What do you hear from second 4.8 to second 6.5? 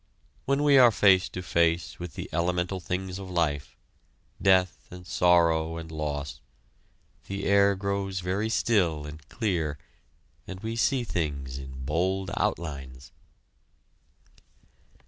and sorrow and loss,